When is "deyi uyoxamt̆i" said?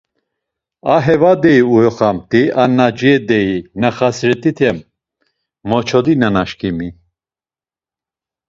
1.41-2.41